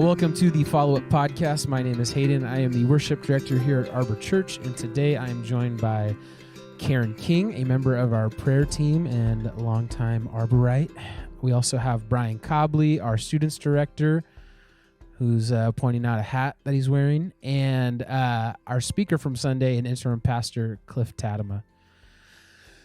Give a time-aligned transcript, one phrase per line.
[0.00, 1.68] Well, welcome to the Follow Up Podcast.
[1.68, 2.42] My name is Hayden.
[2.42, 6.16] I am the worship director here at Arbor Church, and today I am joined by
[6.78, 10.90] Karen King, a member of our prayer team and longtime Arborite.
[11.42, 14.24] We also have Brian Cobley, our students director,
[15.18, 19.76] who's uh, pointing out a hat that he's wearing, and uh, our speaker from Sunday
[19.76, 21.62] and interim pastor, Cliff Tadema.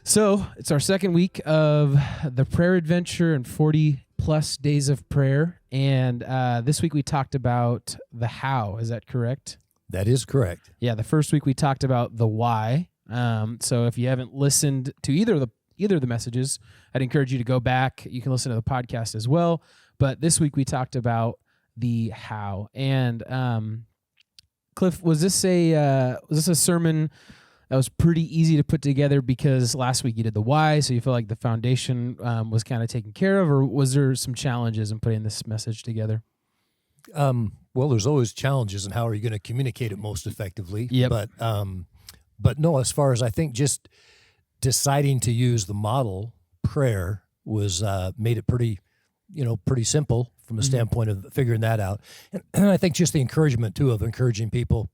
[0.03, 1.97] So it's our second week of
[2.29, 5.61] the prayer adventure and 40 plus days of prayer.
[5.71, 8.77] And uh, this week we talked about the how.
[8.77, 9.59] Is that correct?
[9.89, 10.71] That is correct.
[10.79, 10.95] Yeah.
[10.95, 12.89] The first week we talked about the why.
[13.07, 16.57] Um, so if you haven't listened to either of the either of the messages,
[16.95, 18.03] I'd encourage you to go back.
[18.09, 19.61] You can listen to the podcast as well.
[19.99, 21.37] But this week we talked about
[21.77, 22.69] the how.
[22.73, 23.85] And um,
[24.75, 27.11] Cliff, was this a uh, was this a sermon?
[27.69, 30.93] That was pretty easy to put together because last week you did the why, so
[30.93, 34.13] you feel like the foundation um, was kind of taken care of, or was there
[34.15, 36.23] some challenges in putting this message together?
[37.13, 40.87] Um, well, there's always challenges, and how are you going to communicate it most effectively?
[40.91, 41.09] Yep.
[41.09, 41.87] But um,
[42.39, 43.87] but no, as far as I think, just
[44.61, 48.79] deciding to use the model prayer was uh, made it pretty,
[49.31, 50.65] you know, pretty simple from a Mhm.
[50.65, 54.49] standpoint of figuring that out, and, and I think just the encouragement too of encouraging
[54.49, 54.89] people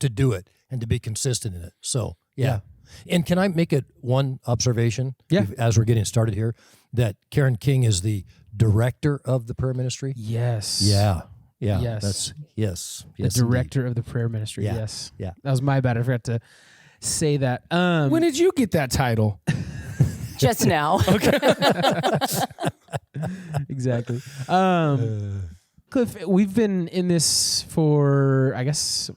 [0.00, 1.72] to do it and to be consistent in it.
[1.80, 2.60] So yeah.
[3.08, 5.16] And can I make it one observation?
[5.28, 5.46] Yeah.
[5.58, 6.54] As we're getting started here,
[6.92, 8.24] that Karen King is the
[8.56, 10.12] director of the prayer ministry.
[10.16, 10.82] Yes.
[10.82, 11.22] Yeah.
[11.58, 11.80] Yeah.
[11.80, 12.02] Yes.
[12.02, 13.04] That's yes.
[13.16, 14.64] The yes, director of the prayer ministry.
[14.64, 14.76] Yeah.
[14.76, 15.12] Yes.
[15.18, 15.32] Yeah.
[15.42, 15.98] That was my bad.
[15.98, 16.40] I forgot to
[17.00, 17.64] say that.
[17.70, 19.40] Um, When did you get that title?
[20.38, 21.00] just now.
[21.08, 21.38] Okay.
[23.68, 24.20] exactly.
[24.48, 25.42] Um,
[25.90, 29.10] Cliff, we've been in this for, I guess,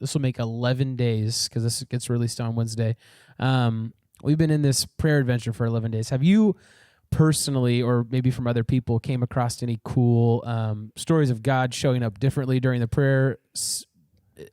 [0.00, 2.96] this will make 11 days because this gets released on Wednesday.
[3.38, 6.10] Um, we've been in this prayer adventure for 11 days.
[6.10, 6.56] Have you
[7.10, 12.02] personally, or maybe from other people, came across any cool um, stories of God showing
[12.02, 13.38] up differently during the prayer?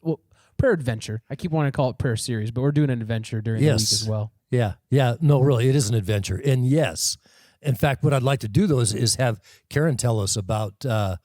[0.01, 0.19] Well,
[0.57, 1.21] prayer adventure.
[1.29, 3.69] I keep wanting to call it prayer series, but we're doing an adventure during the
[3.69, 4.31] week as well.
[4.49, 4.73] Yeah.
[4.89, 5.15] Yeah.
[5.19, 6.39] No, really, it is an adventure.
[6.43, 7.17] And yes,
[7.61, 9.39] in fact, what I'd like to do though is, is have
[9.69, 11.17] Karen tell us about uh,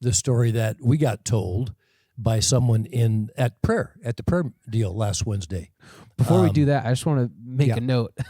[0.00, 1.74] the story that we got told
[2.16, 5.70] by someone in at prayer at the prayer deal last Wednesday.
[6.16, 7.76] Before we Um, do that, I just want to make yeah.
[7.76, 8.16] a note.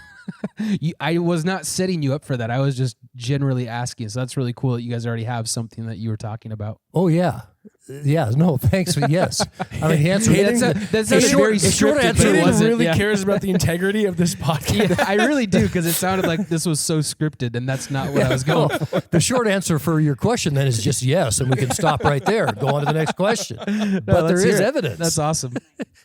[0.58, 2.50] you, I was not setting you up for that.
[2.50, 4.08] I was just generally asking.
[4.08, 6.80] So that's really cool that you guys already have something that you were talking about.
[6.92, 7.42] Oh yeah,
[7.88, 8.30] yeah.
[8.34, 8.94] No, thanks.
[8.96, 9.44] but yes,
[9.82, 10.36] I mean, he answered.
[10.36, 12.84] Yeah, that's a- that sounded short- very the short answer but it Hayden wasn't, really
[12.86, 12.96] yeah.
[12.96, 14.98] cares about the integrity of this podcast.
[14.98, 18.12] Yeah, I really do because it sounded like this was so scripted, and that's not
[18.12, 18.78] what I was going.
[18.78, 19.00] for.
[19.10, 22.24] the short answer for your question then is just yes, and we can stop right
[22.24, 22.46] there.
[22.52, 23.58] Go on to the next question.
[23.74, 24.64] No, but there is it.
[24.64, 24.98] evidence.
[24.98, 25.54] That's awesome.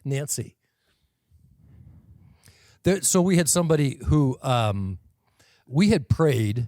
[0.03, 0.55] Nancy.
[2.83, 4.99] There, so we had somebody who um,
[5.67, 6.67] we had prayed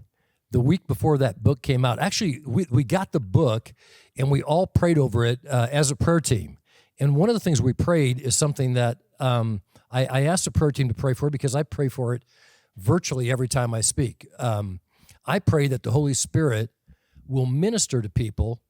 [0.51, 1.99] the week before that book came out.
[1.99, 3.73] Actually, we, we got the book
[4.17, 6.57] and we all prayed over it uh, as a prayer team.
[6.99, 10.51] And one of the things we prayed is something that um, I, I asked the
[10.51, 12.23] prayer team to pray for because I pray for it
[12.77, 14.27] virtually every time I speak.
[14.37, 14.81] Um,
[15.25, 16.69] I pray that the Holy Spirit
[17.27, 18.61] will minister to people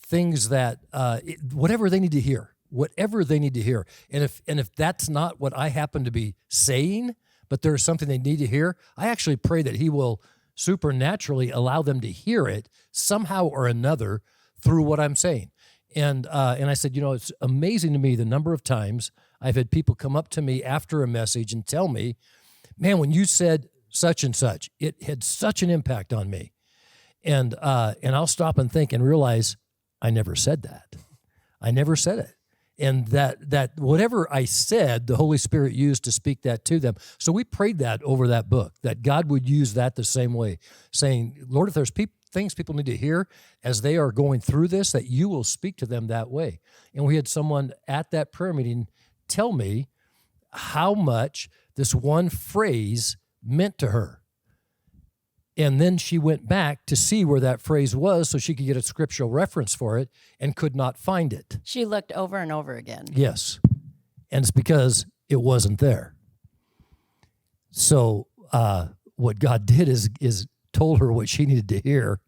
[0.00, 4.22] things that uh, it- whatever they need to hear, whatever they need to hear, and
[4.22, 7.14] if and if that's not what I happen to be saying,
[7.48, 10.20] but there's something they need to hear, I actually pray that He will
[10.54, 14.22] supernaturally allow them to hear it somehow or another
[14.60, 15.50] through what I'm saying.
[15.94, 19.12] And uh, and I said, you know, it's amazing to me the number of times
[19.40, 22.16] I've had people come up to me after a message and tell me,
[22.78, 26.52] man, when you said such and such, it had such an impact on me.
[27.22, 29.56] And uh, and I'll stop and think and realize
[30.02, 30.96] I never said that.
[31.60, 32.35] I never said it.
[32.78, 36.96] And that that whatever I said, the Holy Spirit used to speak that to them.
[37.18, 40.58] So we prayed that over that book, that God would use that the same way,
[40.92, 41.92] saying, Lord, if there's
[42.30, 43.28] things people need to hear
[43.64, 46.60] as they are going through this, that you will speak to them that way.
[46.94, 48.88] And we had someone at that prayer meeting
[49.26, 49.88] tell me
[50.50, 54.20] how much this one phrase meant to her.
[55.56, 58.76] And then she went back to see where that phrase was so she could get
[58.76, 61.58] a scriptural reference for it and could not find it.
[61.64, 63.06] She looked over and over again.
[63.12, 63.58] Yes.
[64.30, 66.14] And it's because it wasn't there.
[67.70, 72.20] So uh, what God did is is told her what she needed to hear.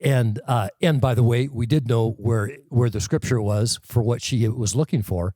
[0.00, 4.02] And uh, and by the way, we did know where where the scripture was for
[4.02, 5.34] what she was looking for,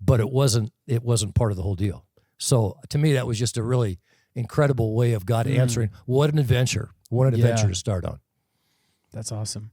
[0.00, 2.06] but it wasn't it wasn't part of the whole deal.
[2.38, 3.98] So to me, that was just a really
[4.38, 5.90] incredible way of God answering.
[6.06, 6.90] What an adventure!
[7.10, 7.46] What an Yeah.
[7.46, 8.20] adventure to start on.
[9.12, 9.70] That's awesome.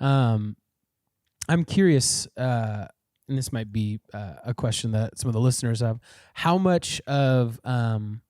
[0.00, 0.56] Um,
[1.48, 2.86] I'm curious, uh,
[3.28, 5.98] and this might be uh, a question that some of the listeners have.
[6.34, 8.20] How much of um,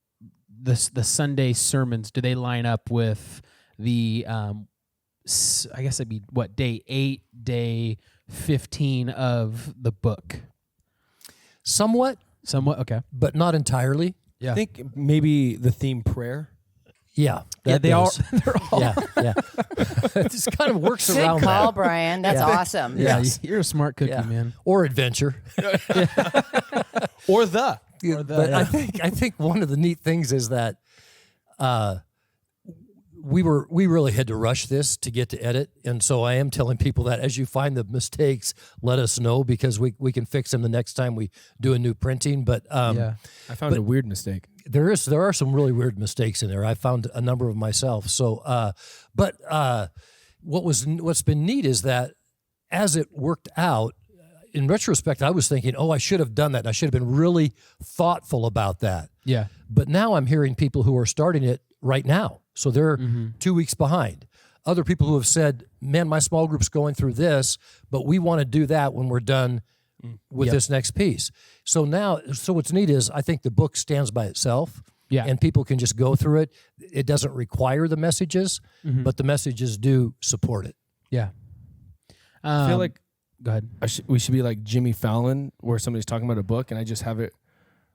[0.62, 3.40] the the Sunday sermons do they line up with
[3.78, 4.69] the um,
[5.75, 10.40] I guess it'd be what day eight, day fifteen of the book.
[11.62, 13.00] Somewhat, Somewhat okay.
[13.12, 14.14] but not entirely.
[14.43, 14.53] Yeah.
[14.53, 16.49] I think maybe the theme prayer.
[17.15, 18.17] Yeah, yeah, they all does.
[18.44, 19.33] they're all yeah, yeah.
[20.17, 21.75] it just kind of works Good around call, that.
[21.75, 22.23] Brian.
[22.23, 22.47] That's Yeah.
[22.47, 22.99] awesome.
[22.99, 23.39] Yeah, Yes.
[23.43, 24.23] you're a smart cookie, Yeah.
[24.23, 24.55] man.
[24.65, 25.37] Or adventure.
[27.29, 27.79] Or the.
[28.05, 30.77] Or the- but I think I think one of the neat things is that
[31.59, 31.97] uh,
[33.23, 36.35] we were we really had to rush this to get to edit, and so I
[36.35, 38.53] am telling people that as you find the mistakes,
[38.83, 41.31] let us know because we we can fix them the next time we
[41.61, 42.45] do a new printing.
[42.45, 43.15] But um, yeah.
[43.49, 44.47] I found a weird mistake.
[44.67, 46.65] there is there are some really weird mistakes in there.
[46.65, 48.09] I found a number of myself.
[48.09, 48.73] So, uh,
[49.15, 49.87] but uh,
[50.43, 52.13] what was what's been neat is that
[52.71, 53.95] as it worked out,
[54.53, 56.67] in retrospect, I was thinking, oh, I should have done that.
[56.67, 59.09] I should have been really thoughtful about that.
[59.25, 59.47] Yeah.
[59.71, 63.28] But now I'm hearing people who are starting it right now, so they're mm-hmm.
[63.38, 64.26] two weeks behind.
[64.64, 67.58] Other people who have said, "Man, my small group's going through this,
[67.90, 69.62] but we want to do that when we're done
[70.04, 71.32] mm, with this next piece."
[71.64, 75.25] So now, so what's neat is I think the book stands by itself Yeah.
[75.26, 76.52] and people can just go through it.
[76.78, 79.02] It doesn't require the messages, mm-hmm.
[79.02, 80.76] but the messages do support it.
[81.10, 81.31] Yeah.
[82.44, 83.00] I feel Um, like
[83.43, 83.69] go ahead.
[83.81, 86.78] I should, we should be like Jimmy Fallon, where somebody's talking about a book, and
[86.78, 87.34] I just have it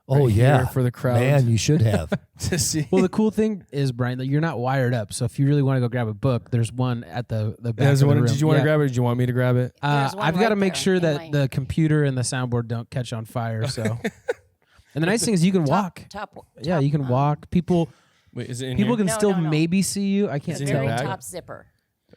[0.09, 1.19] Oh right yeah, here for the crowd.
[1.19, 2.13] man, you should have.
[2.39, 2.87] to see.
[2.91, 5.11] Well, the cool thing is, Brian, that you're not wired up.
[5.11, 7.73] So if you really want to go grab a book, there's one at the the
[7.73, 7.85] back.
[7.87, 8.27] There's of the one- room.
[8.27, 8.87] did you want to grab it?
[8.87, 9.75] Did you want me to grab it?
[9.81, 11.31] Uh, I've got to make sure that mine.
[11.31, 13.67] the computer and the soundboard don't catch on fire.
[13.67, 13.83] So,
[14.95, 16.05] and the nice thing is you can walk.
[16.09, 16.45] Top, top.
[16.61, 17.49] Yeah, you can um, walk.
[17.51, 17.89] People
[18.33, 18.97] Wait, is it in people here?
[18.99, 19.49] can No, still no, no.
[19.49, 20.29] maybe see you.
[20.29, 21.03] I can't it your Very tell.
[21.03, 21.65] top zipper.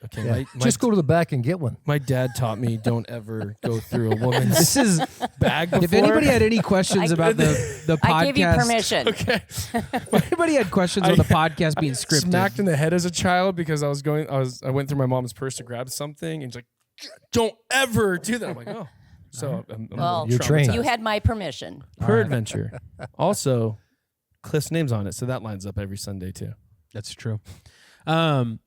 [0.06, 0.30] Okay, Yeah.
[0.32, 1.76] my, my, just go to the back and get one.
[1.84, 5.00] my dad taught me don't ever go through a woman's This is
[5.38, 5.84] bag before.
[5.84, 8.12] if anybody had any questions I- about the the podcast.
[8.14, 9.08] I give you permission.
[9.08, 12.30] okay, If anybody had questions on the podcast being scripted.
[12.30, 14.28] smacked in the head as a child because I was going.
[14.30, 14.62] I was.
[14.62, 18.38] I went through my mom's purse to grab something, and she's like, "Don't ever do
[18.38, 18.88] that." I'm like, "Oh."
[19.32, 20.72] So I'm, I'm Well, You're trained.
[20.74, 21.84] You had my permission.
[22.00, 22.72] per adventure.
[23.18, 23.78] Also,
[24.42, 26.52] Cliff's name's on it, so that lines up every Sunday too.
[26.94, 27.38] That's true.
[28.06, 28.60] Um,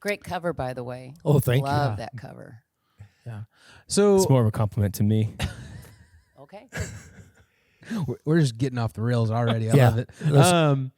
[0.00, 1.14] Great cover, by the way.
[1.24, 1.64] Oh, thank you.
[1.72, 2.62] Love that cover.
[3.26, 3.42] Yeah.
[3.86, 5.34] So It's more of a compliment to me.
[6.40, 6.66] Okay.
[8.06, 9.70] We're- We're just getting off the rails already.
[9.70, 9.88] I Yeah.
[9.90, 10.10] love it.
[10.34, 10.92] Um,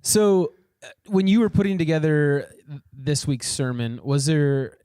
[0.00, 0.52] so
[0.82, 2.48] uh, when you were putting together
[2.90, 4.78] this week's sermon, was there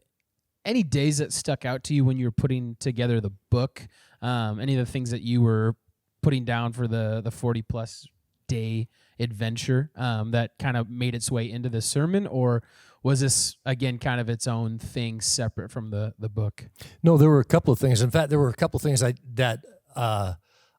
[0.66, 3.88] any days that stuck out to you when you were putting together the book?
[4.21, 5.75] Um, any of the things that you were
[6.21, 8.06] putting down for the the forty plus
[8.50, 8.89] day
[9.19, 12.62] adventure um, that kind of made its way into the sermon, or
[13.04, 16.69] was this again kind of its own thing separate from the the book?
[17.04, 18.01] No, there were a couple of things.
[18.01, 19.60] In fact, there were a couple of things I that
[19.96, 20.34] uh,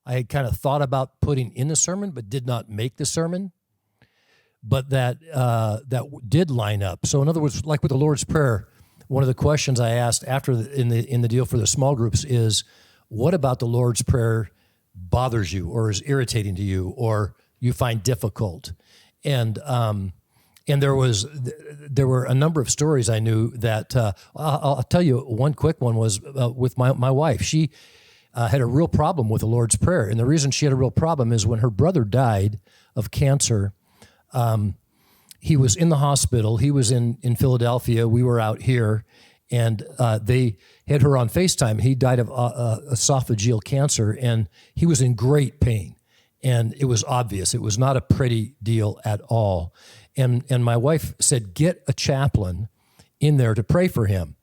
[0.05, 3.06] I had kind of thought about putting in the sermon, but did not make the
[3.06, 3.52] sermon.
[4.62, 7.06] But that uh, that did line up.
[7.06, 8.69] So, in other words, like with the Lord's Prayer,
[9.08, 11.66] one of the questions I asked after the, in the in the deal for the
[11.66, 12.64] small groups is,
[13.08, 14.50] "What about the Lord's Prayer
[14.94, 18.75] bothers you, or is irritating to you, or you find difficult?"
[19.25, 20.12] And um,
[20.70, 24.82] and there was there were a number of stories I knew that uh, I'll, I'll
[24.82, 27.43] tell you one quick one was uh, with my my wife.
[27.43, 27.70] She
[28.34, 30.76] uh, had a real problem with the Lord's Prayer, and the reason she had a
[30.76, 32.61] real problem is when her brother died
[32.94, 33.72] of cancer.
[34.32, 34.76] Um,
[35.40, 36.58] he was in the hospital.
[36.58, 38.06] He was in in Philadelphia.
[38.06, 39.05] We were out here,
[39.50, 41.80] and uh, they had her on Facetime.
[41.80, 45.97] He died of uh, uh, esophageal cancer, and he was in great pain
[46.42, 47.54] and it was obvious.
[47.54, 49.75] It was not a pretty deal at all.
[50.16, 52.68] And and my wife said, get a chaplain
[53.18, 54.37] in there to pray for him,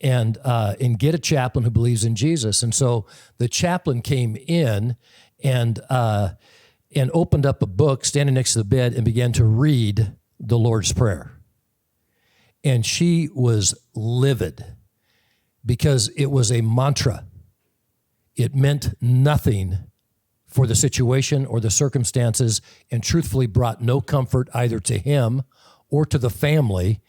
[0.00, 2.62] and uh, and get a chaplain who believes in Jesus.
[2.62, 3.06] And so
[3.38, 4.96] the chaplain came in
[5.42, 6.30] and uh,
[6.94, 10.58] and opened up a book standing next to the bed and began to read the
[10.58, 11.32] Lord's Prayer.
[12.64, 14.64] And she was livid
[15.64, 17.26] because it was a mantra.
[18.36, 19.78] It meant nothing
[20.50, 25.42] for the situation or the circumstances and truthfully brought no comfort either to him
[25.88, 27.00] or to the family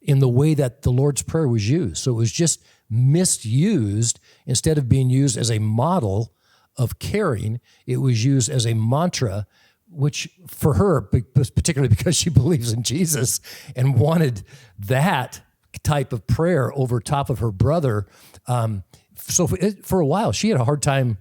[0.00, 1.98] in the way that the Lord's Prayer was used.
[1.98, 6.34] So it was just misused instead of being used as a model
[6.76, 9.46] of caring, it was used as a mantra.
[9.94, 13.40] Which for her, particularly because she believes in Jesus
[13.76, 14.42] and wanted
[14.78, 15.42] that
[15.82, 18.06] type of prayer over top of her brother.
[18.46, 18.84] Um,
[19.18, 21.18] so for, a while, she had a hard time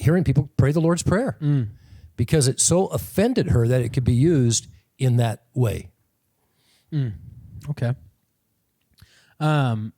[0.00, 1.38] hearing people pray the Lord's Prayer
[2.16, 4.66] because it so offended her that it could be used
[4.98, 5.90] in that way.
[7.70, 7.94] Okay.
[9.38, 9.92] Um,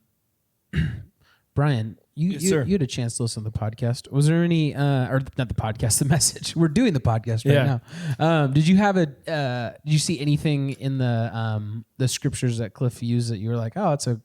[1.55, 4.11] Brian, you Yes, you, you had a chance to listen to the podcast.
[4.11, 6.55] Was there any uh or not the podcast, the message?
[6.55, 7.79] We're doing the podcast right Yeah.
[8.19, 8.43] now.
[8.43, 12.59] Um, did you have a uh did you see anything in the um the scriptures
[12.59, 14.21] that Cliff used that you were like, oh, it's a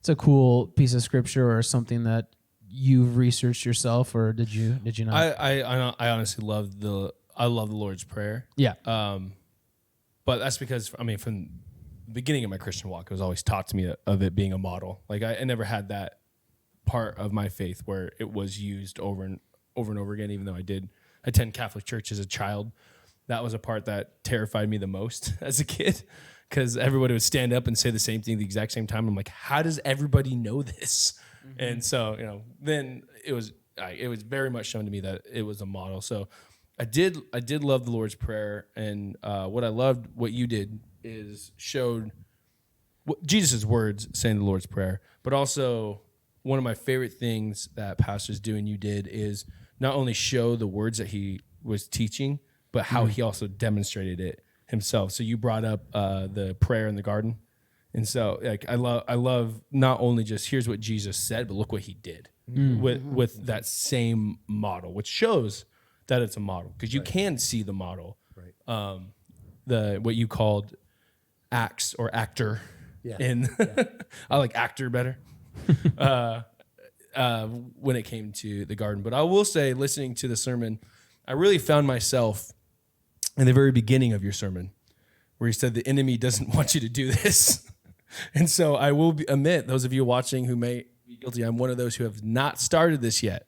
[0.00, 2.28] it's a cool piece of scripture or something that
[2.72, 5.14] you've researched yourself or did you did you not?
[5.14, 8.46] I, I I honestly love the I love the Lord's prayer.
[8.56, 8.74] yeah.
[8.84, 9.32] Um,
[10.24, 11.48] but that's because I mean, from
[12.06, 14.52] the beginning of my Christian walk, it was always taught to me of it being
[14.52, 15.02] a model.
[15.08, 16.18] Like I, I never had that
[16.86, 19.40] part of my faith where it was used over and
[19.76, 20.30] over and over again.
[20.30, 20.88] Even though I did
[21.24, 22.72] attend Catholic church as a child,
[23.26, 26.02] that was a part that terrified me the most as a kid
[26.48, 29.08] because everybody would stand up and say the same thing at the exact same time.
[29.08, 31.18] I'm like, how does everybody know this?
[31.58, 35.00] And so you know, then it was I, it was very much shown to me
[35.00, 36.00] that it was a model.
[36.00, 36.28] So
[36.78, 40.46] I did I did love the Lord's prayer, and uh, what I loved what you
[40.46, 42.12] did is showed
[43.04, 46.02] what Jesus' words saying the Lord's prayer, but also
[46.42, 49.44] one of my favorite things that pastors do and you did is
[49.78, 52.40] not only show the words that he was teaching,
[52.72, 55.12] but how he also demonstrated it himself.
[55.12, 57.36] So you brought up uh, the prayer in the garden,
[57.94, 61.54] and so like I love I love not only just here's what Jesus said, but
[61.54, 65.64] look what he did with with that same model, which shows
[66.08, 68.18] that it's a model because you can see the model.
[68.34, 68.54] Right.
[68.66, 69.12] Um,
[69.66, 70.74] the what you called
[71.50, 72.60] acts or actor
[73.02, 73.16] Yeah.
[73.20, 73.48] in
[74.30, 75.18] I like actor better.
[75.98, 76.42] uh,
[77.14, 80.80] uh, when it came to the garden, but I will say, listening to the sermon,
[81.28, 82.50] I really found myself
[83.36, 84.70] in the very beginning of your sermon,
[85.36, 87.70] where you said the enemy doesn't want you to do this,
[88.34, 91.42] and so I will be, admit those of you watching who may be guilty.
[91.42, 93.46] I'm one of those who have not started this yet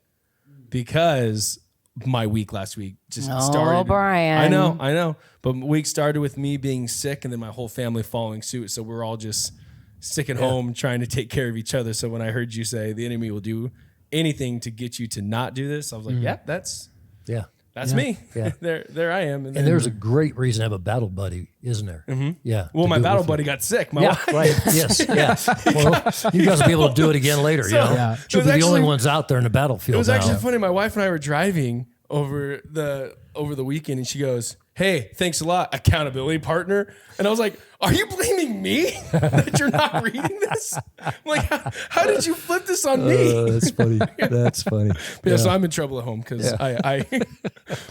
[0.69, 1.59] because
[2.05, 3.87] my week last week just Oh, started.
[3.87, 4.37] Brian.
[4.37, 5.15] I know, I know.
[5.41, 8.71] But week started with me being sick and then my whole family following suit.
[8.71, 9.53] So we're all just
[9.99, 11.93] sick at home trying to take care of each other.
[11.93, 13.71] So when I heard you say the enemy will do
[14.11, 16.23] anything to get you to not do this, I was like, mm.
[16.23, 16.89] yeah, that's
[17.27, 17.45] Yeah.
[17.75, 18.17] That's me.
[18.33, 18.53] Yeah.
[18.61, 19.45] there there I am.
[19.45, 22.03] And there's a great reason to have a battle buddy, isn't there?
[22.07, 22.31] Mm-hmm.
[22.41, 22.69] Yeah.
[22.73, 23.93] well, my battle buddy got sick.
[23.93, 24.07] My you.
[24.07, 24.61] wife, Yeah, right.
[24.73, 24.99] Yes.
[25.07, 25.35] Yeah.
[25.75, 27.67] Well, you guys will be able to do it again later.
[27.67, 28.17] you know, Yeah.
[28.31, 30.15] You'll be was the only ones out there in the battlefield It was now.
[30.15, 30.57] actually funny.
[30.57, 35.11] My wife and I were driving over the over the weekend, and she goes, "Hey,
[35.15, 39.69] thanks a lot, accountability partner." And I was like, "Are you blaming me that you're
[39.69, 40.77] not reading this?
[40.99, 43.99] I'm like, how, how did you flip this on me?" Uh, that's funny.
[44.17, 44.91] That's funny.
[45.23, 47.05] But yeah, so I'm in trouble at home because I I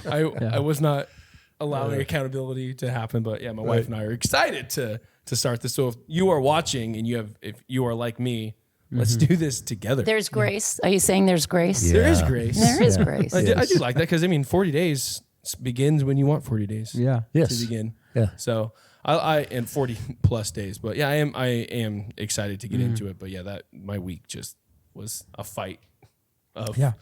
[0.10, 0.18] I,
[0.56, 1.08] I was not
[1.60, 3.22] allowing accountability to happen.
[3.22, 5.74] But yeah, my wife and I are excited to to start this.
[5.74, 8.54] So if you are watching and you have if you are like me,
[8.90, 10.02] let's do this together.
[10.02, 10.78] There's grace.
[10.82, 11.90] Are you saying there's grace?
[11.90, 12.58] there is grace.
[12.60, 13.34] There is grace.
[13.34, 15.22] I, do, I do like that because I mean, 40 days
[15.62, 17.22] begins when you want 40 days Yeah.
[17.32, 17.56] Yes.
[17.58, 17.94] to begin.
[18.14, 18.30] Yeah.
[18.36, 18.72] So
[19.04, 22.80] I, I and 40 plus days, but yeah, I am I am excited to get
[22.80, 23.18] into it.
[23.18, 24.56] But yeah, that my week just
[24.94, 25.80] was a fight
[26.54, 26.92] of Yeah.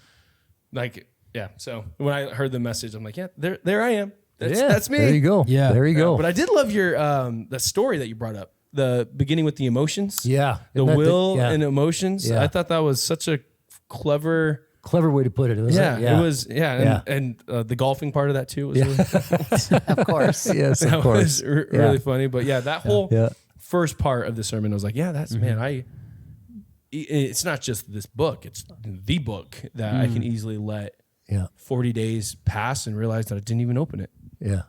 [0.73, 1.49] like yeah.
[1.59, 4.13] So when I heard the message, I'm like, yeah, there there I am.
[4.39, 4.69] That's yeah.
[4.69, 4.99] that's me.
[4.99, 5.45] There you go.
[5.47, 5.73] Yeah.
[5.73, 6.17] There you go.
[6.17, 8.53] But I did love your um the story that you brought up.
[8.75, 10.25] The beginning with the emotions.
[10.25, 10.59] yeah.
[10.73, 11.51] The Isn't that will yeah.
[11.51, 12.29] and emotions.
[12.29, 12.43] Yeah.
[12.43, 13.41] I thought that was such a
[13.89, 15.59] clever clever way to put it.
[15.59, 16.19] Isn't yeah, it?
[16.19, 17.15] it was yeah, and, Yeah.
[17.15, 18.97] and uh, the golfing part of that too was really,
[19.89, 20.53] Of course.
[20.53, 21.41] Yes, that of course.
[21.41, 21.79] was r- Yeah.
[21.81, 22.27] really funny.
[22.27, 23.31] But yeah, that whole Yeah.
[23.59, 25.45] first part of the sermon, I was like, yeah, that's mm-hmm.
[25.45, 25.69] man, I.
[25.69, 25.85] i-
[26.93, 30.27] It's not just this book; it's the book that I can mm.
[30.27, 30.95] easily let
[31.29, 31.47] Yeah.
[31.57, 34.11] forty days pass and realize that I didn't even open it.
[34.41, 34.63] Yeah.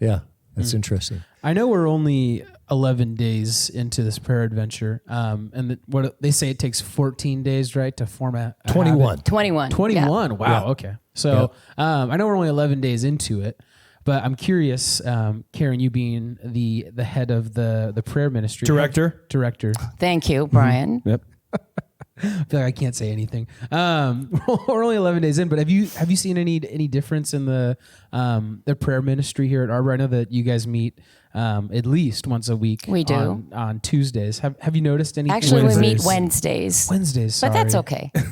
[0.00, 0.20] Yeah.
[0.56, 0.76] That's mm.
[0.76, 1.22] interesting.
[1.42, 5.02] I know we're only 11 days into this prayer adventure.
[5.06, 8.72] Um, and the, what they say it takes 14 days, right, to form a, a
[8.72, 9.08] 21.
[9.18, 9.24] habit.
[9.26, 9.70] 21.
[9.70, 9.76] yeah.
[9.76, 10.38] 21.
[10.38, 10.66] Wow.
[10.68, 10.94] Okay.
[11.14, 13.60] So um, I know we're only 11 days into it,
[14.04, 18.64] but I'm curious, um, Karen, you being the the head of the the prayer ministry
[18.66, 19.24] Director.
[19.28, 19.74] director.
[19.98, 21.02] Thank you, Brian.
[21.04, 21.22] Yep.
[21.52, 23.46] I feel like I can't say anything.
[23.70, 24.30] Um,
[24.68, 27.44] we're only 11 days in, but have you have you seen any any difference in
[27.44, 27.76] the
[28.12, 29.92] um, the prayer ministry here at Arbor?
[29.92, 30.98] I know that you guys meet
[31.34, 32.84] um, at least once a week.
[32.88, 33.14] We do.
[33.14, 34.38] on, on Tuesdays.
[34.40, 35.36] Have Have you noticed anything?
[35.36, 36.06] Actually, we meet Wednesdays.
[36.06, 36.88] Wednesdays.
[36.90, 38.10] Wednesdays, But that's okay.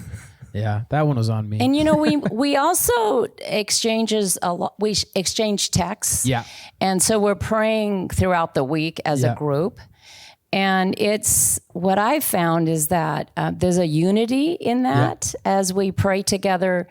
[0.52, 1.60] Yeah, that one was on me.
[1.60, 4.74] And you know, we we also exchanges a lot.
[4.80, 6.26] We exchange texts.
[6.26, 6.42] Yeah.
[6.80, 9.32] And so we're praying throughout the week as Yeah.
[9.32, 9.78] a group.
[10.52, 15.92] And it's what I've found is that uh, there's a unity in that as we
[15.92, 16.88] pray together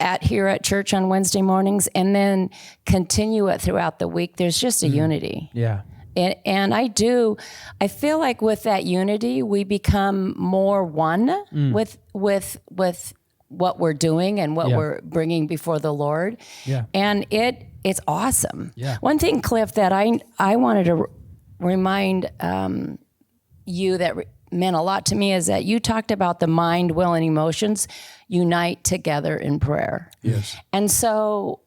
[0.00, 2.50] at here at church on Wednesday mornings, and then
[2.86, 4.36] continue it throughout the week.
[4.36, 5.50] There's just a unity.
[5.52, 5.82] yeah.
[6.16, 7.36] And, and I do,
[7.80, 11.72] I feel like with that unity, we become more one Mm.
[11.72, 13.12] with with with
[13.48, 14.76] what we're doing and what Yeah.
[14.76, 16.36] we're bringing before the Lord.
[16.64, 16.84] Yeah.
[16.94, 18.70] And it it's awesome.
[18.76, 18.98] Yeah.
[19.00, 21.10] One thing, Cliff, that I I wanted to r-
[21.58, 22.98] remind um,
[23.66, 26.92] you that re- meant a lot to me is that you talked about the mind,
[26.92, 27.88] will, and emotions
[28.28, 30.10] unite together in prayer.
[30.22, 30.56] Yes.
[30.72, 31.60] And so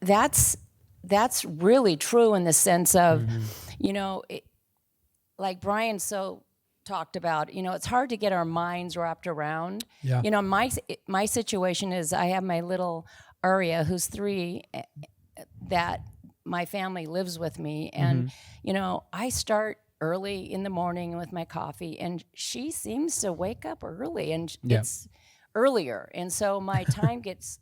[0.00, 0.56] that's
[1.04, 3.26] that's really true in the sense of,
[3.78, 4.44] you know, it,
[5.38, 6.44] like Brian so
[6.84, 9.84] talked about, you know, it's hard to get our minds wrapped around.
[10.02, 10.20] Yeah.
[10.22, 10.70] You know, my
[11.06, 13.06] my situation is I have my little
[13.42, 14.82] Aria who's 3 eh,
[15.68, 16.02] that
[16.44, 18.30] my family lives with me and
[18.62, 23.32] you know, I start early in the morning with my coffee and she seems to
[23.32, 24.78] wake up early and Yeah.
[24.80, 25.08] it's
[25.54, 26.10] earlier.
[26.14, 27.58] And so my time gets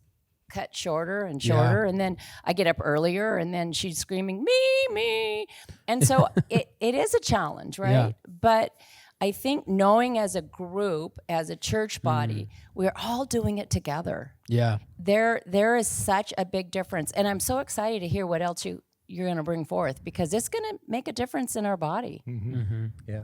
[0.51, 1.55] cut shorter and Yeah.
[1.57, 5.47] shorter and then I get up earlier and then she's screaming me me
[5.87, 8.13] and so it, it is a challenge right Yeah.
[8.27, 8.73] but
[9.21, 12.49] I think knowing as a group as a church body Mm.
[12.75, 14.79] we're all doing it together Yeah.
[14.99, 18.65] there there is such a big difference and I'm so excited to hear what else
[18.65, 21.77] you you're going to bring forth because it's going to make a difference in our
[21.77, 22.55] body mm-hmm.
[22.55, 22.87] Mm-hmm.
[23.09, 23.23] Yeah.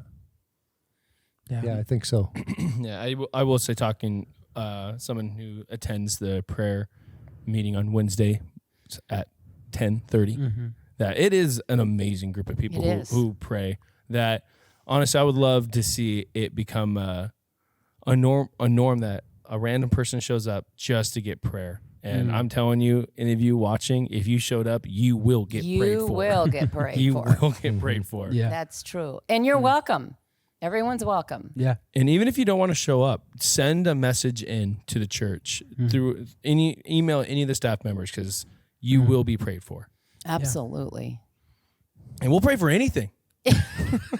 [1.50, 1.60] Yeah.
[1.62, 2.32] Yeah, I think so.
[2.80, 4.26] Yeah, I, w- I will say talking
[4.56, 6.88] uh, someone who attends the prayer
[7.46, 8.40] meeting on Wednesday
[9.08, 9.28] at
[9.70, 10.68] ten mm-hmm.
[10.98, 13.10] that it is an amazing group of people It who, is.
[13.10, 13.78] who pray.
[14.08, 14.44] That
[14.86, 17.32] honestly, I would love to see it become a,
[18.06, 21.80] a norm a norm that a random person shows up just to get prayer.
[22.04, 22.34] And mm.
[22.34, 25.78] I'm telling you, any of you watching, if you showed up, you will get prayed
[25.78, 27.00] for you will get prayed for.
[27.00, 28.30] you for will get prayed for.
[28.30, 28.50] Yeah.
[28.50, 29.62] that's true and you're mm.
[29.62, 30.16] welcome
[30.60, 31.76] everyone's welcome Yeah.
[31.94, 35.06] And even if you don't want to show up, send a message in to the
[35.06, 35.90] church mm.
[35.90, 38.46] through any email any of the staff members because
[38.80, 39.88] you will be prayed for,
[40.26, 41.20] absolutely
[42.20, 43.10] and we'll pray for anything.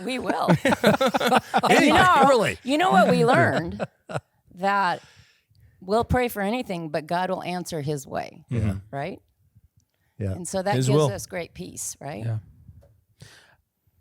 [0.05, 0.51] We will.
[0.65, 2.59] And you know, really.
[2.63, 3.85] you know what we learned
[4.57, 5.03] that
[5.87, 8.45] we'll pray for anything, but God will answer His way.
[8.49, 8.77] Yeah.
[8.91, 9.21] Right.
[10.19, 10.33] Yeah.
[10.33, 11.11] And so that His gives will.
[11.11, 11.97] us great peace.
[12.01, 12.25] Right.
[12.25, 12.39] Yeah.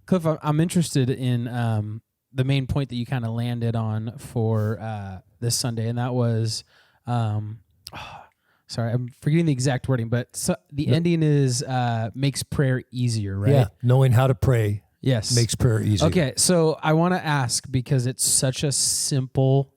[0.06, 2.02] Cliff, I'm- I'm interested in um,
[2.34, 6.14] the main point that you kind of landed on for uh, this Sunday, and that
[6.14, 6.64] was,
[7.08, 7.60] um,
[8.68, 13.40] sorry, I'm forgetting the exact wording, but so, the ending is uh, makes prayer easier,
[13.40, 13.52] right?
[13.52, 13.68] Yeah.
[13.82, 15.36] Knowing how to pray Yes.
[15.36, 16.08] makes prayer easier.
[16.08, 19.73] Okay, so I want to ask because it's such a simple,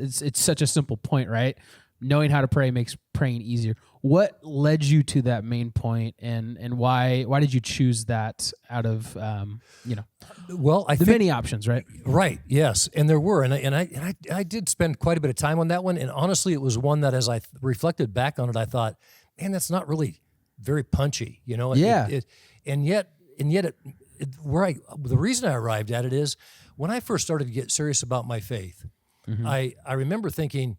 [0.00, 1.56] it's it's such a simple point, right?
[2.00, 3.76] Knowing how to pray makes praying easier.
[4.00, 8.50] What led you to that main point, and and why why did you choose that
[8.70, 10.04] out of um, you know
[10.48, 11.84] Well, I the think many options, right?
[12.06, 12.40] Right.
[12.46, 15.20] Yes, and there were, and I and I, and I I did spend quite a
[15.20, 18.14] bit of time on that one, and honestly, it was one that as I reflected
[18.14, 18.96] back on it, I thought,
[19.38, 20.22] man, that's not really
[20.58, 21.72] very punchy, you know?
[21.72, 22.06] It- Yeah.
[22.08, 22.26] It,
[22.66, 23.76] and yet, and yet, it,
[24.18, 26.38] it, where I the reason I arrived at it is
[26.76, 28.86] when I first started to get serious about my faith,
[29.30, 29.46] Mm-hmm.
[29.46, 30.76] I I remember thinking.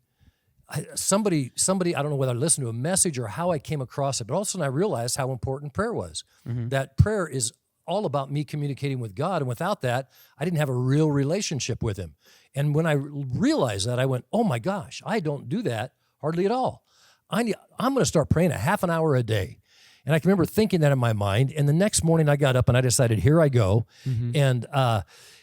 [0.73, 3.59] I, somebody, somebody, I don't know whether I listened to a message or how I
[3.59, 6.23] came across it, but all of a sudden I realized how important prayer was.
[6.47, 6.69] Mm-hmm.
[6.69, 7.51] That prayer is
[7.85, 9.41] all about me communicating with God.
[9.41, 10.07] And without that,
[10.39, 12.15] I didn't have a real relationship with Him.
[12.55, 16.45] And when I realized that, I went, oh my gosh, I don't do that hardly
[16.45, 16.85] at all.
[17.29, 19.57] I need, I'm going to start praying a half an hour a day.
[20.05, 21.51] And I can remember thinking that in my mind.
[21.51, 23.87] And the next morning I got up and I decided, here I go.
[24.07, 24.31] Mm-hmm.
[24.35, 25.01] And, uh,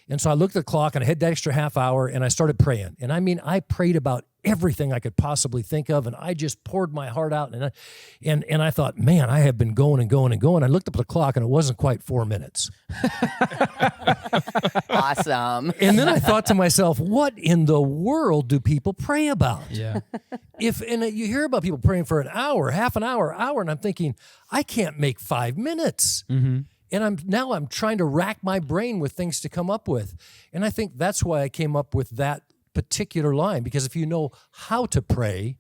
[0.08, 2.24] and so I looked at the clock and I had that extra half hour and
[2.24, 2.96] I started praying.
[3.00, 6.06] And I mean, I prayed about everything I could possibly think of.
[6.06, 7.52] And I just poured my heart out.
[7.52, 7.70] And I,
[8.24, 10.62] and, and I thought, man, I have been going and going and going.
[10.62, 12.70] I looked up at the clock and it wasn't quite four minutes.
[14.90, 15.72] Awesome.
[15.80, 19.62] And then I thought to myself, what in the world do people pray about?
[19.70, 20.00] Yeah,
[20.60, 23.70] If and you hear about people praying for an hour, half an hour, hour, and
[23.70, 24.16] I'm thinking,
[24.50, 26.24] I can't make five minutes.
[26.28, 26.60] Mm-hmm.
[26.90, 30.16] And I'm now I'm trying to rack my brain with things to come up with.
[30.52, 32.42] And I think that's why I came up with that
[32.74, 35.56] particular line because if you know how to pray,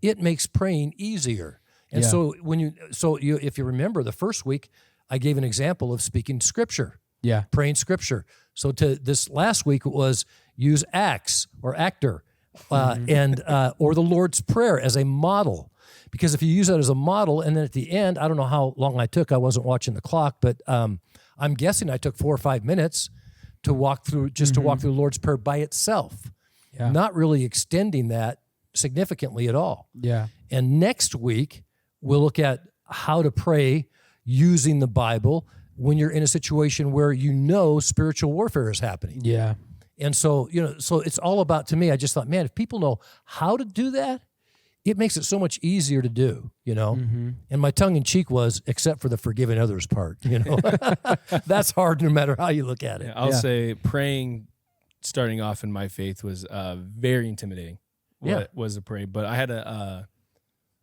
[0.00, 1.60] it makes praying easier.
[1.90, 2.08] And Yeah.
[2.08, 4.70] so when you so you if you remember the first week,
[5.10, 8.24] I gave an example of speaking scripture yeah, praying scripture.
[8.54, 10.24] So to this last week it was
[10.56, 12.24] use acts or actor,
[12.70, 15.70] uh, and uh, or the Lord's prayer as a model.
[16.12, 18.36] Because if you use that as a model, and then at the end, I don't
[18.36, 19.32] know how long I took.
[19.32, 21.00] I wasn't watching the clock, but um,
[21.38, 23.08] I'm guessing I took four or five minutes
[23.64, 26.30] to walk through just to walk through the Lord's prayer by itself,
[26.78, 26.90] Yeah.
[26.92, 28.38] not really extending that
[28.74, 29.88] significantly at all.
[30.00, 31.62] yeah, And next week,
[32.00, 33.88] we'll look at how to pray
[34.24, 35.46] using the Bible
[35.76, 39.20] when you're in a situation where you know spiritual warfare is happening.
[39.24, 39.54] yeah,
[39.98, 41.90] And so, you know, so it's all about to me.
[41.90, 44.22] I just thought, man, if people know how to do that,
[44.84, 46.94] it makes it so much easier to do, you know?
[47.50, 50.58] And my tongue in cheek was, except for the forgiving others part, you know?
[51.46, 53.12] That's hard no matter how you look at it.
[53.14, 53.36] I'll Yeah.
[53.40, 54.48] say praying,
[55.00, 57.78] starting off in my faith was uh, very intimidating.
[58.22, 58.34] Yeah.
[58.38, 60.02] What was to pray, but I had a uh,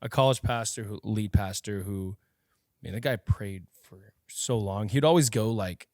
[0.02, 2.16] a college pastor, who lead pastor, who,
[2.84, 4.88] man, that guy prayed for so long.
[4.90, 5.88] He'd always go like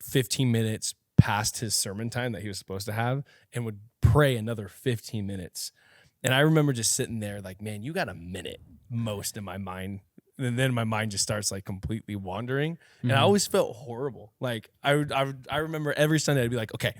[0.00, 4.36] fifteen minutes past his sermon time that he was supposed to have and would pray
[4.36, 5.72] another 15 minutes.
[6.22, 9.58] And I remember just sitting there like, man, you got a minute most in my
[9.58, 10.00] mind.
[10.38, 12.78] And then my mind just starts like completely wandering.
[13.02, 13.24] And I mm-hmm.
[13.24, 14.32] always felt horrible.
[14.40, 16.94] Like I would, I would, I remember every Sunday I'd be like, okay,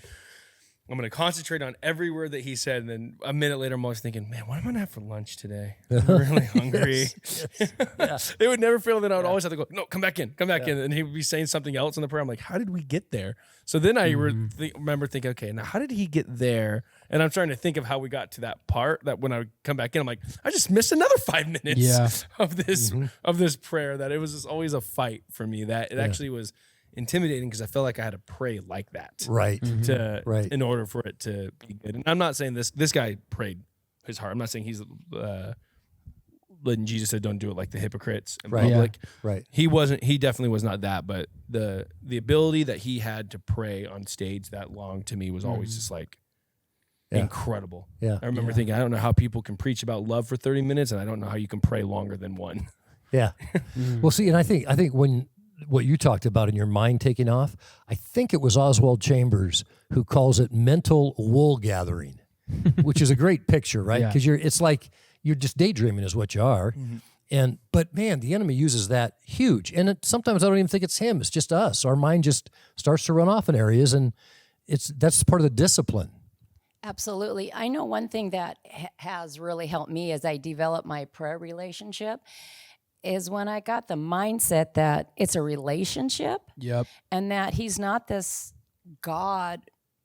[0.90, 3.85] I'm gonna concentrate on every word that he said, and then a minute later, I'm
[3.85, 5.77] always thinking, "Man, what am I gonna have for lunch today?
[5.90, 9.85] I'm really hungry." it would never fail that I would always have to go, "No,
[9.85, 12.09] come back in, come back in," and he would be saying something else in the
[12.09, 12.22] prayer.
[12.22, 14.59] I'm like, "How did we get there?" So then I re- mm-hmm.
[14.59, 17.77] th- remember thinking, "Okay, now how did he get there?" And I'm trying to think
[17.77, 19.05] of how we got to that part.
[19.05, 21.81] That when I would come back in, I'm like, "I just missed another five minutes
[21.81, 22.09] Yeah.
[22.38, 23.07] of this mm-hmm.
[23.24, 25.64] of this prayer." That it was just always a fight for me.
[25.64, 26.55] That it actually was
[26.98, 29.61] intimidating because I felt like I had to pray like that Right.
[29.61, 29.82] Mm-hmm.
[29.82, 30.46] to Right.
[30.52, 31.94] in order for it to be good.
[31.94, 33.62] And I'm not saying this this guy prayed
[34.06, 34.32] his heart.
[34.32, 34.82] I'm not saying he's
[35.16, 35.52] uh
[36.64, 38.64] letting Jesus said don't do it like the hypocrites in Right.
[38.72, 38.98] public.
[39.22, 39.46] Right.
[39.50, 43.38] He wasn't he definitely was not that, but the the ability that he had to
[43.38, 45.76] pray on stage that long to me was always mm-hmm.
[45.76, 46.18] just like
[47.12, 47.20] Yeah.
[47.20, 47.87] incredible.
[48.00, 48.18] Yeah.
[48.20, 50.90] I remember thinking, I don't know how people can preach about love for 30 minutes
[50.90, 52.66] and I don't know how you can pray longer than one.
[53.12, 53.32] Yeah.
[53.78, 54.00] Mm-hmm.
[54.02, 55.28] Well, see, and I think I think when
[55.66, 57.57] what you talked about in your mind taking off,
[57.88, 62.21] I think it was Oswald Chambers who calls it mental wool gathering,
[62.83, 64.03] which is a great picture, right?
[64.03, 64.09] Yeah.
[64.09, 64.90] Because you're it's like
[65.23, 66.73] you're just daydreaming is what you are.
[66.73, 66.97] Mm-hmm.
[67.31, 69.73] And but man, the enemy uses that huge.
[69.73, 71.21] And it, sometimes I don't even think it's him.
[71.21, 71.85] It's just us.
[71.85, 74.12] Our mind just starts to run off in areas and
[74.66, 76.11] it's that's part of the discipline.
[76.85, 77.53] Absolutely.
[77.53, 81.37] I know one thing that ha- has really helped me as I develop my prayer
[81.37, 82.21] relationship
[83.02, 86.87] is when I got the mindset that it's a relationship Yep.
[87.12, 88.52] and that he's not this
[89.02, 89.61] God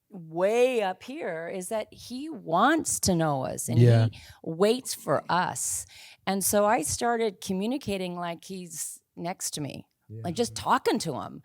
[0.09, 4.09] way up here, is that he wants to know us and Yeah.
[4.11, 5.85] he waits for us.
[6.27, 11.41] And so I started communicating like he's next to me, like just talking to him.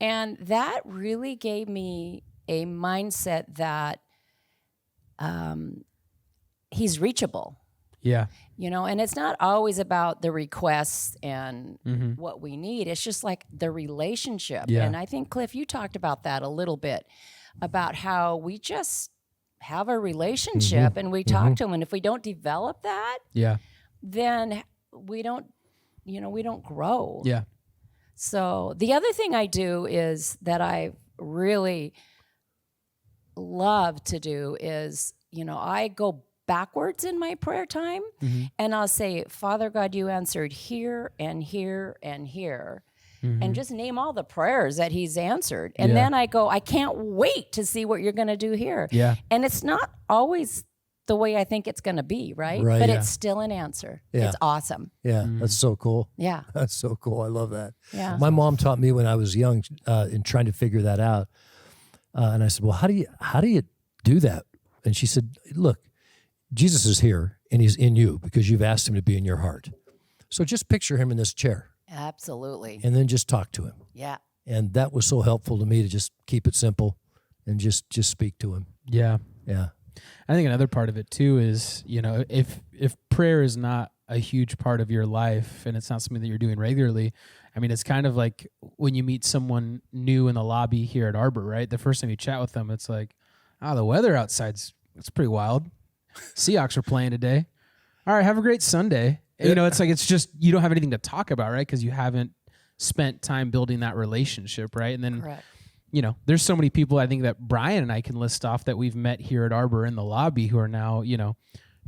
[0.00, 4.00] And that really gave me a mindset that
[5.18, 5.84] um,
[6.70, 7.58] he's reachable
[8.06, 8.26] Yeah.
[8.56, 12.16] you know and it's not always about the requests and Mhm.
[12.16, 14.84] what we need it's just like the relationship Yeah.
[14.86, 17.06] and i think cliff you talked about that a little bit
[17.60, 19.10] about how we just
[19.60, 20.98] have a relationship Mm-hmm.
[20.98, 23.56] and we talk to him and if we don't develop that Yeah.
[24.02, 25.46] then we don't
[26.04, 27.42] you know we don't grow Yeah.
[28.14, 31.92] so the other thing I do is that I really
[33.36, 38.02] love to do is, you know, I go backwards in my prayer time
[38.58, 42.82] and I'll say, Father God, you answered here and here and here.
[43.22, 45.72] And just name all the prayers that he's answered.
[45.74, 45.94] And Yeah.
[45.96, 48.86] then I go, I can't wait to see what you're going to do here.
[48.92, 49.16] Yeah.
[49.32, 50.64] And it's not always
[51.08, 52.62] the way I think it's going to be, right?
[52.62, 52.78] Right.
[52.78, 52.98] But Yeah.
[52.98, 54.02] it's still an answer.
[54.12, 54.28] Yeah.
[54.28, 54.92] It's awesome.
[55.02, 56.08] Yeah, that's so cool.
[56.16, 56.42] Yeah.
[56.54, 57.20] That's so cool.
[57.22, 57.74] I love that.
[57.92, 58.16] Yeah.
[58.16, 61.26] My mom taught me when I was young uh, in trying to figure that out.
[62.14, 63.62] Uh, and I said, "Well, how do you how do you
[64.04, 64.44] do that?"
[64.84, 65.78] And she said, "Look,
[66.56, 69.36] Jesus is here and he's in you because you've asked him to be in your
[69.38, 69.70] heart.
[70.30, 72.80] So just picture him in this chair Absolutely.
[72.82, 74.16] and then just talk to him." Yeah.
[74.46, 76.96] And that was so helpful to me to just keep it simple
[77.46, 78.66] and just just speak to him.
[78.88, 79.18] Yeah.
[79.46, 79.68] Yeah.
[80.28, 83.92] I think another part of it too is, you know, if if prayer is not
[84.08, 87.12] a huge part of your life and it's not something that you're doing regularly,
[87.54, 91.08] I mean, it's kind of like when you meet someone new in the lobby here
[91.08, 91.68] at Arbor, right?
[91.68, 93.14] The first time you chat with them, it's like,
[93.60, 95.70] "Ah, the weather outside's it's pretty wild.
[96.34, 97.46] Seahawks are playing today.
[98.06, 100.62] All right, have a great Sunday." And, you know, it's like it's just you don't
[100.62, 101.66] have anything to talk about, right?
[101.66, 102.32] Because you haven't
[102.78, 104.94] spent time building that relationship, right?
[104.94, 105.44] And then Correct.
[105.90, 108.64] you know, there's so many people I think that Brian and I can list off
[108.64, 111.36] that we've met here at Arbor in the lobby who are now, you know,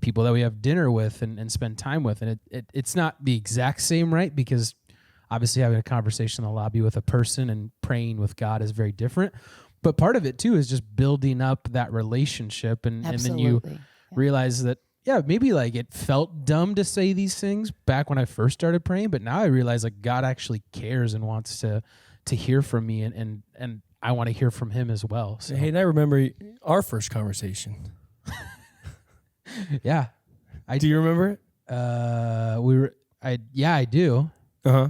[0.01, 2.23] people that we have dinner with and, and spend time with.
[2.23, 4.35] And it, it it's not the exact same, right?
[4.35, 4.75] Because
[5.31, 8.71] obviously having a conversation in the lobby with a person and praying with God is
[8.71, 9.35] very different.
[9.83, 13.57] But part of it too is just building up that relationship and, and then you
[13.57, 13.81] Absolutely.
[14.11, 18.25] Realize that yeah, maybe like it felt dumb to say these things back when I
[18.27, 21.83] first started praying, but now I realize like God actually cares and wants to
[22.27, 25.39] to hear from me and and, and I want to hear from him as well.
[25.41, 26.29] So Hey, and I remember
[26.63, 27.93] our first conversation.
[29.83, 30.07] yeah.
[30.67, 31.41] I Do you remember it?
[31.73, 34.31] uh we were I yeah, I do.
[34.65, 34.89] Uh huh.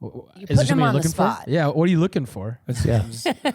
[0.00, 1.44] W- You Is put there him on you're the looking spot.
[1.44, 1.50] for?
[1.50, 2.60] Yeah, what are you looking for?
[2.84, 3.04] Yeah.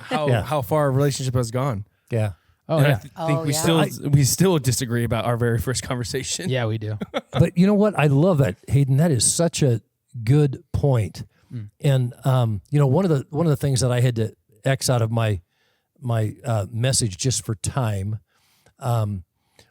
[0.01, 0.43] How Yeah.
[0.43, 1.85] how far our relationship has gone.
[2.11, 2.33] Yeah.
[2.67, 2.97] Oh And I yeah.
[2.97, 3.59] th- Oh, think we yeah.
[3.87, 6.49] still we still disagree about our very first conversation.
[6.49, 6.97] yeah, we do.
[7.31, 7.97] but you know what?
[7.97, 8.97] I love that, Hayden.
[8.97, 9.81] That is such a
[10.23, 11.23] good point.
[11.79, 14.35] And um, you know, one of the one of the things that I had to
[14.65, 15.39] X out of my
[16.01, 18.19] my uh, message just for time
[18.79, 19.23] um,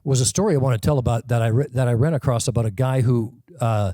[0.02, 2.48] was a story I want to tell about that I re- that I ran across
[2.48, 3.92] about a guy who uh,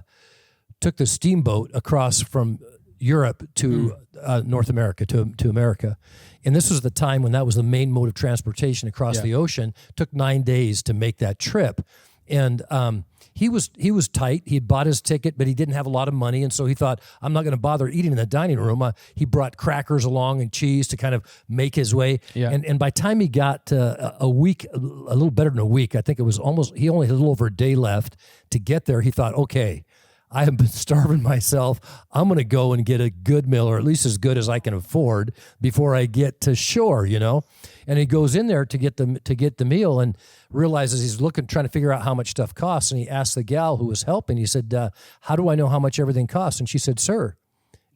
[0.80, 2.60] took the steamboat across from
[3.00, 5.96] Europe to uh, North America to to America,
[6.44, 9.22] and this was the time when that was the main mode of transportation across Yeah.
[9.22, 9.74] the ocean.
[9.96, 11.80] Took nine days to make that trip,
[12.28, 14.42] and um, he was he was tight.
[14.44, 16.66] He had bought his ticket, but he didn't have a lot of money, and so
[16.66, 19.56] he thought, "I'm not going to bother eating in the dining room." Uh, he brought
[19.56, 22.20] crackers along and cheese to kind of make his way.
[22.34, 22.50] Yeah.
[22.50, 25.58] And and by the time he got uh, a a week, a little better than
[25.60, 26.76] a week, I think it was almost.
[26.76, 28.16] He only had a little over a day left
[28.50, 29.00] to get there.
[29.00, 29.84] He thought, "Okay."
[30.30, 31.80] I have been starving myself.
[32.12, 34.48] I'm going to go and get a good meal, or at least as good as
[34.48, 37.04] I can afford, before I get to shore.
[37.06, 37.42] You know,
[37.86, 40.16] and he goes in there to get the to get the meal, and
[40.50, 42.90] realizes he's looking, trying to figure out how much stuff costs.
[42.90, 44.36] And he asked the gal who was helping.
[44.36, 44.90] He said, uh,
[45.22, 47.36] "How do I know how much everything costs?" And she said, "Sir,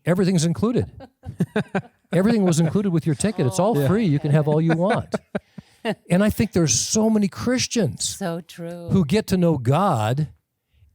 [0.05, 0.91] everything's included.
[2.13, 3.45] Everything was included with your ticket.
[3.45, 4.05] It's all free.
[4.05, 5.17] You can have all you want."
[6.11, 8.89] and I think there's so many Christians So true.
[8.91, 10.29] who get to know God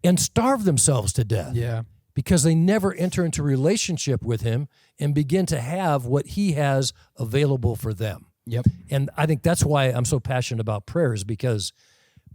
[0.03, 1.83] and starve themselves to death Yeah.
[2.13, 4.67] because they never enter into relationship with him
[4.99, 8.27] and begin to have what he has available for them.
[8.45, 8.65] Yep.
[8.89, 11.71] And I think that's why I'm so passionate about prayers because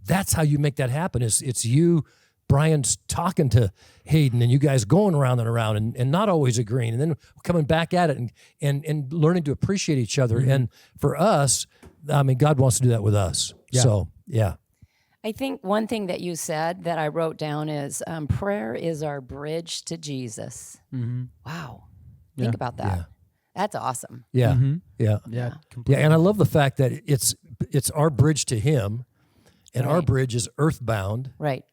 [0.05, 1.21] that's how you make that happen.
[1.21, 2.05] It's it's you,
[2.47, 3.71] Brian's talking to
[4.05, 7.15] Hayden and you guys going around and around and, and not always agreeing and then
[7.43, 10.39] coming back at it and and, and learning to appreciate each other.
[10.39, 10.51] Mm-hmm.
[10.51, 11.65] And for us,
[12.09, 13.53] I mean God wants to do that with us.
[13.71, 13.81] Yeah.
[13.81, 14.53] So yeah.
[15.25, 19.01] I think one thing that you said that I wrote down is um, prayer is
[19.01, 20.77] our bridge to Jesus.
[21.45, 21.85] Wow.
[22.37, 22.85] Think about that.
[22.85, 22.99] Mm-hmm.
[22.99, 23.05] Yeah.
[23.55, 24.25] That's awesome.
[24.33, 24.51] Yeah.
[24.53, 24.81] Mhm.
[24.99, 25.17] Yeah.
[25.27, 25.53] Yeah.
[25.87, 27.33] Yeah, and I love the fact that it's
[27.71, 29.05] it's our bridge to him
[29.73, 31.63] and our bridge is earthbound Right.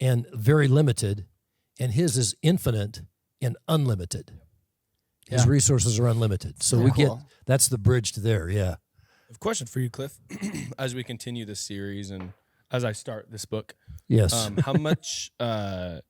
[0.00, 1.26] and very limited
[1.78, 3.02] and his is infinite
[3.40, 4.32] and unlimited.
[5.28, 5.50] His Yeah.
[5.50, 6.62] resources are unlimited.
[6.62, 7.12] So So we get
[7.44, 8.76] that's the bridge to there, yeah.
[9.02, 10.18] I have a question for you, Cliff.
[10.78, 12.32] as we continue this series and
[12.70, 13.74] as I start this book,
[14.08, 14.32] Yes.
[14.46, 16.00] um, how much uh,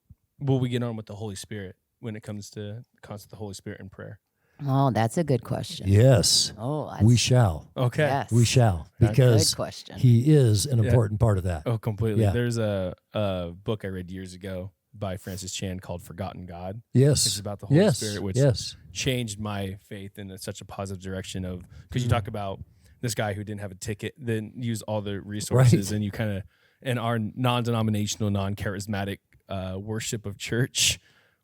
[0.40, 3.30] will we get on with the Holy Spirit when it comes to the concept of
[3.32, 4.20] the Holy Spirit in prayer?
[4.66, 5.86] Oh, that's a good question.
[5.86, 6.52] yes.
[6.56, 7.70] Oh, that's, We shall.
[7.76, 8.04] Okay.
[8.04, 8.32] Yes.
[8.32, 9.98] We shall because good question.
[9.98, 10.88] he is an Yeah.
[10.88, 11.64] important part of that.
[11.66, 12.22] Oh, completely.
[12.22, 12.30] Yeah.
[12.30, 16.80] There's a, a book I read years ago by Francis Chan called Forgotten God.
[16.94, 17.26] Yes.
[17.26, 17.98] It's about the Holy yes.
[17.98, 18.76] Spirit, which yes.
[18.94, 22.58] changed my faith in such a positive direction of because you talk about
[23.00, 25.96] this guy who didn't have a ticket, then use all the resources, Right.
[25.96, 26.42] and you kind of
[26.82, 30.98] in our non-denominational, non-charismatic uh, worship of church,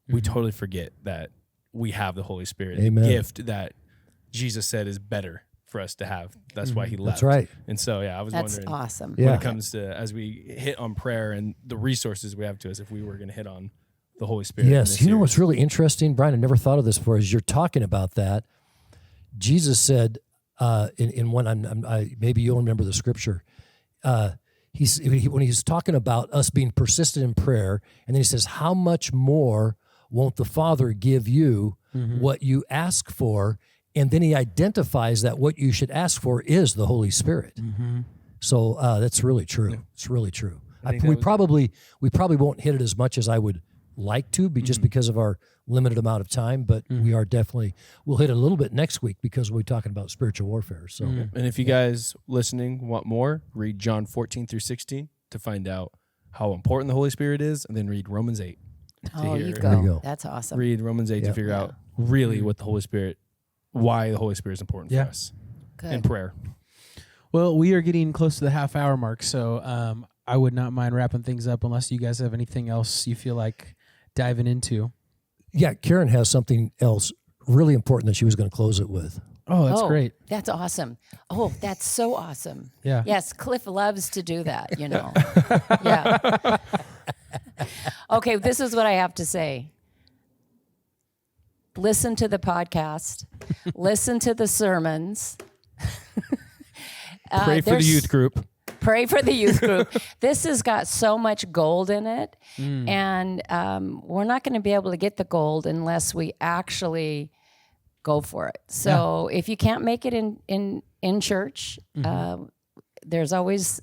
[0.08, 1.30] we totally forget that
[1.72, 2.86] we have the Holy Spirit, Mm-hmm.
[2.98, 3.04] Amen.
[3.04, 3.72] the gift that
[4.30, 6.36] Jesus said is better for us to have.
[6.54, 7.18] That's why He left.
[7.22, 7.26] Mm-hmm.
[7.28, 7.48] That's right.
[7.66, 9.14] And so, yeah, I was That's wondering awesome.
[9.16, 9.26] Yeah.
[9.26, 12.70] when it comes to as we hit on prayer and the resources we have to
[12.70, 13.70] us, if we were going to hit on
[14.18, 14.68] the Holy Spirit.
[14.70, 14.90] Yes.
[14.90, 15.20] this You know series.
[15.20, 16.34] what's really interesting, Brian?
[16.34, 17.16] I never thought of this before.
[17.16, 18.44] As you're talking about that,
[19.38, 20.18] Jesus said
[20.64, 23.38] uh, in, in one, I'm, I'm, I, maybe you'll remember the scripture.
[24.04, 24.30] Uh,
[24.72, 27.74] he's he, when he's talking about us being persistent in prayer,
[28.06, 29.76] and then he says, "How much more
[30.10, 31.76] won't the Father give you
[32.20, 33.58] what you ask for?"
[33.94, 37.54] And then he identifies that what you should ask for is the Holy Spirit.
[38.40, 39.84] So uh, that's really true.
[39.94, 40.60] It's really true.
[40.84, 41.70] I we was- probably
[42.00, 43.60] we probably won't hit it as much as I would
[43.96, 44.66] like to, be Mm-hmm.
[44.66, 46.64] just because of our limited amount of time.
[46.64, 47.74] But we are definitely
[48.04, 50.88] we'll hit it a little bit next week because we'll be talking about spiritual warfare.
[50.88, 55.66] So And if you guys listening want more, read John 14 through 16 to find
[55.68, 55.92] out
[56.32, 58.58] how important the Holy Spirit is, and then read Romans 8.
[59.16, 59.80] Oh, you go.
[59.82, 60.00] You go.
[60.02, 60.58] That's awesome.
[60.58, 61.28] Read Romans 8 Yeah.
[61.28, 63.18] to figure out really what the Holy Spirit,
[63.72, 65.04] why the Holy Spirit is important Yeah.
[65.04, 65.32] for us
[65.76, 65.92] Good.
[65.92, 66.32] in prayer.
[67.32, 70.72] Well, we are getting close to the half hour mark, so um, I would not
[70.72, 73.74] mind wrapping things up unless you guys have anything else you feel like
[74.14, 74.92] diving into.
[75.52, 77.12] yeah, Karen has something else
[77.46, 79.20] really important that she was going to close it with.
[79.48, 80.12] Oh, that's oh, great.
[80.28, 80.98] That's awesome.
[81.28, 82.70] Oh, that's so awesome.
[82.84, 83.02] Yeah.
[83.04, 85.12] Yes, Cliff loves to do that, you know.
[85.84, 86.56] yeah.
[88.10, 89.70] okay, this is what I have to say.
[91.76, 93.24] Listen to the podcast,
[93.74, 95.36] listen to the sermons.
[97.30, 98.44] Uh, Pray for the youth group.
[98.82, 99.94] Pray for the youth group.
[100.20, 104.72] this has got so much gold in it, and um, we're not going to be
[104.72, 107.30] able to get the gold unless we actually
[108.02, 108.58] go for it.
[108.68, 112.38] So if you can't make it in in in church, uh,
[113.06, 113.80] there's always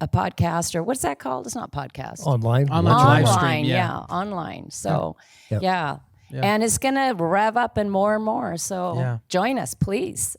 [0.00, 1.46] a podcast or what's that called?
[1.46, 2.26] It's not podcast.
[2.26, 3.26] Online, Online watch online.
[3.26, 3.76] stream, online, yeah.
[3.76, 3.98] yeah.
[4.16, 4.70] online.
[4.70, 5.16] So
[5.50, 5.62] Yep.
[5.62, 5.96] yeah.
[6.32, 8.56] And it's gonna rev up and more and more.
[8.56, 9.18] So Yeah.
[9.28, 10.36] join us, please.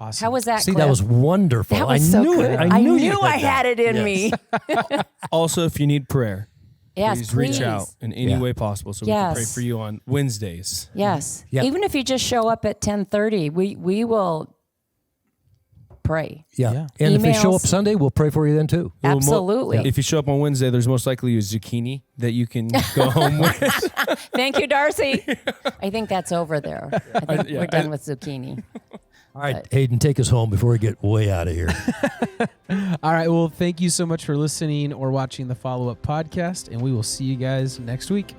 [0.00, 0.24] Awesome.
[0.24, 0.62] How was that?
[0.62, 1.76] See, that was wonderful.
[1.76, 2.52] that was I so knew good.
[2.52, 2.58] it.
[2.58, 3.40] I knew, you I that.
[3.40, 4.04] had it in Yes.
[4.04, 4.32] me.
[5.32, 6.48] Also, if you need prayer,
[6.96, 7.36] yes, please, please.
[7.36, 8.40] reach out in any Yeah.
[8.40, 10.88] way possible so we can pray for you on Wednesdays.
[10.94, 11.44] Yes.
[11.50, 11.64] Yeah.
[11.64, 14.56] Even if you just show up at 10:30, we we will
[16.02, 16.46] pray.
[16.56, 16.72] Yeah.
[16.72, 16.86] Yeah.
[16.98, 18.92] And if they show up Sunday, we'll pray for you then too.
[19.02, 19.78] Well, mo- Absolutely.
[19.86, 23.10] If you show up on Wednesday, there's most likely a zucchini that you can go
[23.10, 23.54] home with.
[24.34, 25.22] Thank you, Darcy.
[25.82, 26.88] I think that's over there.
[27.14, 28.62] I think yeah, we're done I- with zucchini.
[29.34, 31.68] All right, Hayden, take us home before we get way out of here.
[33.02, 33.28] All right.
[33.30, 36.92] Well, thank you so much for listening or watching the follow up podcast, and we
[36.92, 38.34] will see you guys next week.